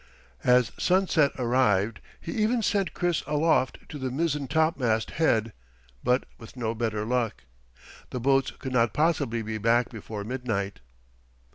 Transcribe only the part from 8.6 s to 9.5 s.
not possibly